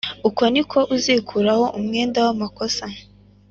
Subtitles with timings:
[0.27, 2.85] Uko ni ko uzikuraho umwenda w amaraso